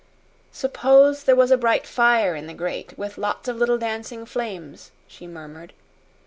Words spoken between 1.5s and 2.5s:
a bright fire in